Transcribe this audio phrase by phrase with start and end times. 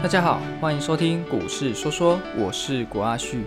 [0.00, 3.44] 大家好，欢迎收听股市说说，我是国阿旭。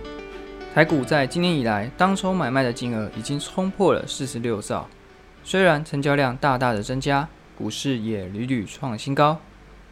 [0.74, 4.86] 台股在今年以来，当冲买卖的金额已经冲破了四十六兆，
[5.42, 7.26] 虽然成交量大大的增加，
[7.56, 9.40] 股市也屡屡创新高，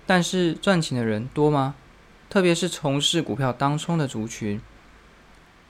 [0.04, 1.76] 但是赚钱的人多吗？
[2.28, 4.60] 特别是从事股票当冲的族群，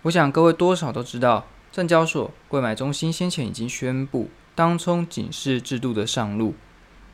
[0.03, 6.55] 我想各位多少都知道，证交所柜买中心先前已经宣布当冲警示制度的上路，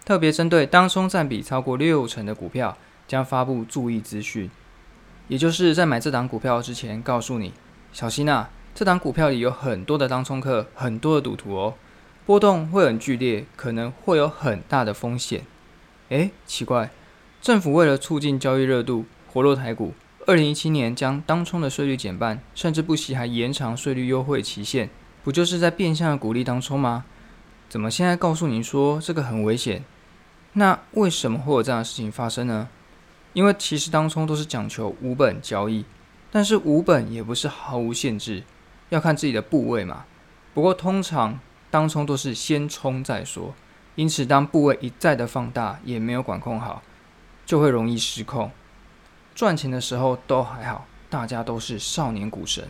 [0.07, 2.79] 特别针对当冲占比超过六成的股票。
[3.07, 4.51] 将发布注意资讯，
[5.29, 7.53] 也就是在买这档股票之前，告诉你
[7.93, 8.51] 小心啊！
[8.75, 11.75] 这档股票里有很多的当冲客，很多的赌徒哦，
[12.27, 15.45] 波动会很剧烈，可能会有很大的风险。
[16.11, 16.91] 诶，奇怪，
[17.41, 19.95] 政府为了促进交易热度，活络台股，
[20.27, 24.91] 二零一七年将当冲的税率减半，甚至不惜还延长税率优惠期限，
[25.25, 27.05] 不就是在变相的鼓励当冲吗？
[27.69, 29.83] 怎么现在告诉您说这个很危险？
[30.53, 32.69] 那为什么会有这样的事情发生呢？
[33.37, 35.85] 因为其实当冲都是讲求无本交易，
[36.31, 38.43] 但是无本也不是毫无限制，
[38.89, 40.07] 要看自己的部位嘛。
[40.55, 41.39] 不过通常
[41.71, 43.55] 当冲都是先冲再说，
[43.95, 46.83] 因此当部位一再的放大，也没有管控好，
[47.45, 48.51] 就会容易失控。
[49.35, 52.67] 赚钱的时候都还好，大家都是少年股神，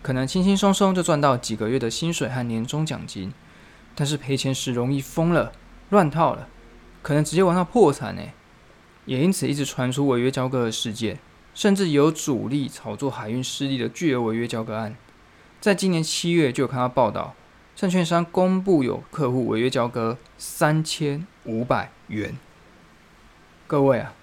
[0.00, 3.30] 可能轻轻松松就赚到几个月的薪水和年终奖金。
[3.94, 5.52] 但是赔钱时容易疯了，
[5.90, 6.48] 乱套了，
[7.02, 8.22] 可能直接玩到破产呢。
[9.10, 11.18] 也因此一直传出违约交割的事件，
[11.52, 14.94] 甚至有主力炒作海运失利的巨额违约交割案。
[15.60, 17.34] 在今年七月就有看到报道，
[17.74, 22.38] 证券商公布有客户违约交割三千五百元。
[23.66, 24.14] 各位啊，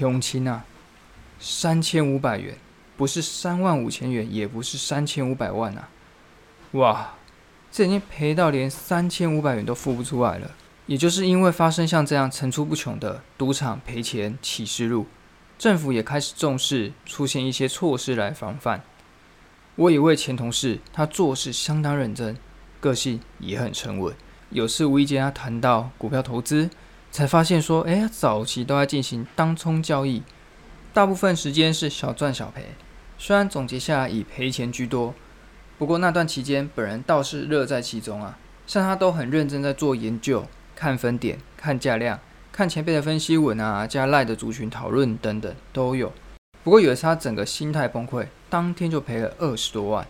[0.00, 0.64] 永清啊，
[1.38, 2.56] 三千五百元
[2.96, 5.88] 不是三万五千元，也不是三千五百万啊！
[6.72, 7.14] 哇，
[7.70, 10.50] 这已经赔到连三千五百元都付不出来了。
[10.90, 15.06] 也就是因为发生像这样层出不穷的赌场赔钱启示录，
[15.56, 18.82] 政府也开始重视，出现一些措施来防范。
[19.76, 22.36] 我一位前同事，他做事相当认真，
[22.80, 24.12] 个性也很沉稳。
[24.48, 26.68] 有次无意间他谈到股票投资，
[27.12, 30.24] 才发现说，哎，早期都在进行当冲交易，
[30.92, 32.64] 大部分时间是小赚小赔。
[33.16, 35.14] 虽然总结下来以赔钱居多，
[35.78, 40.44] 不过那段期间本人倒是乐在其中啊，像他都很认真在做研究。
[40.80, 42.18] 看分点、看价量、
[42.50, 46.10] 看前辈的分析文啊，加赖的族群讨论等等都有。
[46.64, 50.06] 不过有一次他整个心态崩溃，当天就赔了二十多万，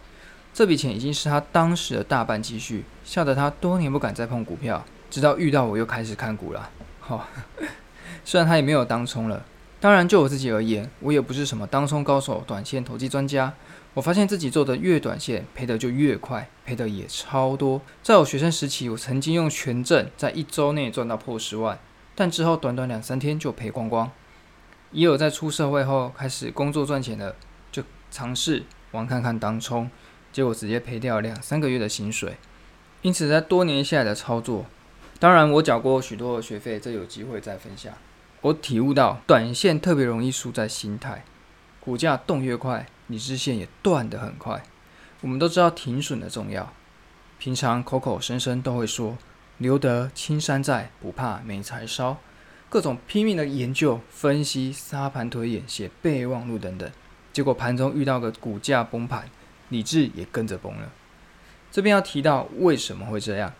[0.54, 6.70] 这笔钱已经是他当时的大半积蓄，吓得他多年不敢再碰股票，直到遇到我又开始看股了。
[7.00, 7.26] 好，
[8.24, 9.44] 虽然他也没有当冲了，
[9.80, 13.54] 当然就我自己而言，我也不是什么当冲高手、短线投机专家。
[13.94, 17.80] 我发现自己做的越短线，赔的就越快，赔的也超多。
[18.02, 21.78] 在我学生时期，我曾经用权证在一周内赚到破十万，
[22.14, 24.10] 但之后短短两三天就赔光光。
[24.92, 27.34] 也有在出社会后开始工作赚钱的，
[27.72, 29.90] 就尝试玩看看当冲，
[30.30, 32.36] 结果直接赔掉两三个月的薪水。
[33.00, 34.66] 因此，在多年下来的操作，
[35.18, 37.94] 当然我缴过许多的学费，这有机会再分享。
[38.42, 41.24] 我体悟到，短线特别容易输在心态，
[41.78, 42.86] 股价动越快。
[43.08, 44.62] 理智线也断得很快。
[45.20, 46.72] 我们都知道停损的重要，
[47.40, 49.18] 平常口口声声都会说
[49.58, 52.18] “留得青山在，不怕没柴烧”，
[52.70, 56.88] 各种拼命的研究、分析、沙盘推演、写备忘录等等，
[57.32, 59.28] 结果盘中遇到个股价崩盘，
[59.70, 60.92] 理智也跟着崩了。
[61.72, 63.52] 这边要提到为什么会这样？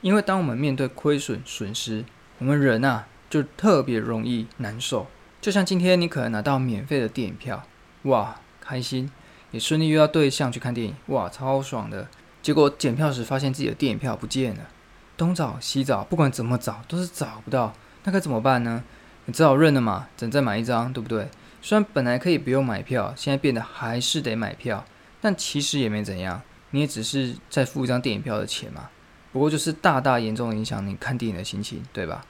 [0.00, 2.04] 因为当我们面对亏损损失，
[2.38, 5.06] 我们人啊就特别容易难受。
[5.40, 7.64] 就像今天你可能拿到免费的电影票，
[8.02, 8.36] 哇！
[8.60, 9.10] 开心，
[9.52, 12.06] 也顺利约到对象去看电影，哇，超爽的！
[12.42, 14.68] 结果检票时发现自己的电影票不见了，
[15.16, 17.72] 东找西找，不管怎么找都是找不到，
[18.04, 18.84] 那该怎么办呢？
[19.24, 21.30] 你只好认了嘛，整再买一张，对不对？
[21.62, 24.84] 虽然本来可以不用买票，现在变得还是得买票，
[25.22, 28.90] 但其实也没怎样，你也只是再付一张电影票的钱嘛。
[29.32, 32.24] 不过就是大大严重影响你看电影的心情，对吧？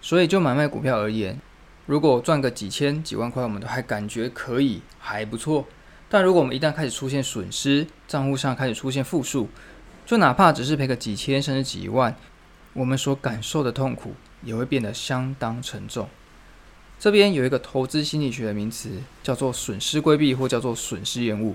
[0.00, 1.40] 所以就买卖股票而言。
[1.86, 5.66] 如果赚个几千几万块，我们都还感觉可以，还不错。
[6.08, 9.48] 但如果我们一旦开始出现损失，账户上开始出现负数，
[10.04, 12.16] 就哪怕只是赔个几千甚至几万，
[12.74, 16.08] 我们所感受的痛苦也会变得相当沉重。
[16.98, 18.90] 这边有一个投资心理学的名词，
[19.22, 21.54] 叫做损失规避，或叫做损失厌恶。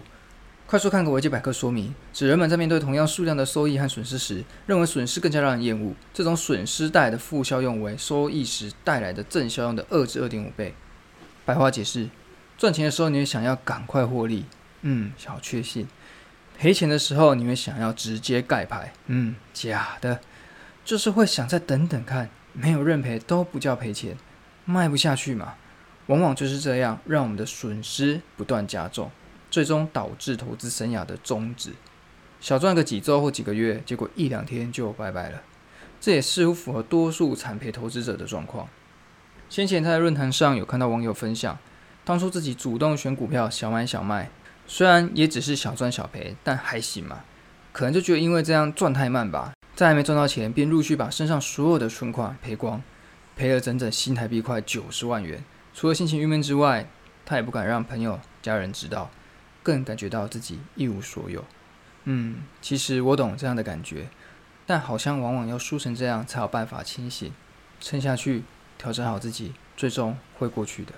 [0.73, 5.93] 快速看个维基百科说明，指人们在面对同样数量的收益和损失时，认为损失更加让人厌恶。
[6.11, 10.73] 这种损失带来的负效用为收益时带来的正效用的二至二点五倍。
[11.45, 12.09] 白话解释：
[12.57, 14.45] 赚钱的时候你会想要赶快获利，
[14.81, 15.85] 嗯，小确幸；
[16.57, 20.21] 赔钱的时候你会想要直接盖牌，嗯，假的，
[20.83, 24.17] 就是会想再等等看，没有认赔都不叫赔钱，
[24.65, 25.53] 卖不下去嘛。
[26.07, 29.11] 往往就是这样，让我们的损失不断加重，
[29.53, 31.73] 最终导致投资生涯的终止。
[32.41, 35.43] 小赚个几周或几个月，结果一两天就拜拜了。
[36.01, 38.67] 这也似乎符合多数惨赔投资者的状况。
[39.51, 41.55] 先前他在论坛上有看到网友分享，
[42.03, 44.31] 当初自己主动选股票，小买小卖，
[44.65, 47.19] 虽然也只是小赚小赔，但还行嘛。
[47.71, 52.81] 可能就觉得因为这样赚太慢吧，在还没赚到钱，便陆续把身上所有的存款赔光，
[53.35, 55.43] 赔了整整新台币快九十万元。
[55.75, 56.89] 除了心情郁闷之外，
[57.23, 59.11] 他也不敢让朋友、家人知道，
[59.63, 61.43] 更感觉到自己一无所有。
[62.03, 64.09] 嗯，其实我懂这样的感觉。
[64.65, 67.33] 但好像往往要输成这样，才有办法清醒，
[67.81, 68.43] 撑下去，
[68.77, 70.93] 调整好自己，最终会过去的。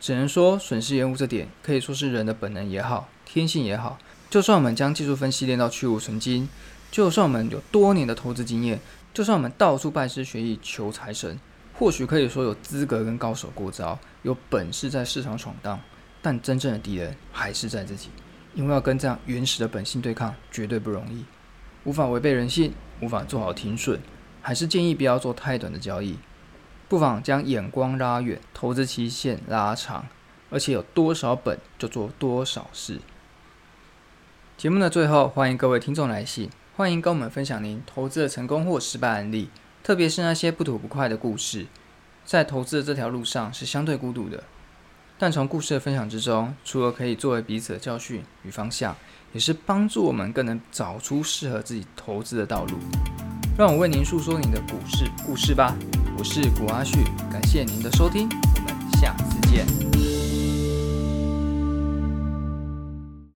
[0.00, 3.98] 只能说损失厌恶这点，可以说是人的本能也好，天性也好。
[4.28, 6.48] 就算我们将技术分析练到去无存精，
[6.90, 8.80] 就算我们有多年的投资经验，
[9.14, 11.38] 就算我们到处拜师学艺求财神，
[11.74, 15.80] 或许可以说有资格跟高手过招，有本事在市场闯荡，
[16.24, 18.08] 但真正的敌人还是在自己，
[18.54, 21.26] 因为要跟这样原始的本性对抗，绝对不容易。
[21.84, 22.72] 无法违背人性，
[23.02, 24.00] 无法做好停损，
[24.40, 26.16] 还是建议不要做太短的交易，
[26.88, 30.06] 不妨将眼光拉远，投资期限拉长，
[30.48, 33.00] 而且有多少本就做多少事。
[34.56, 39.50] 节目的最后，欢迎各位听众来信，欢迎跟我们分享您投资的成功或失败案例，
[39.82, 41.66] 特别是那些不吐不快的故事。
[42.24, 44.44] 在投资的这条路上是相对孤独的，
[45.18, 48.94] 但从故事的分享之中，除了可以作为彼此的教训与方向。
[49.34, 52.78] 也是帮助我们更能找出适合自己投资的道路。
[53.58, 55.74] 让我为您诉说您的股市故事吧。
[56.16, 57.02] 我是古阿旭，
[57.32, 60.13] 感谢您的收听，我们下次见。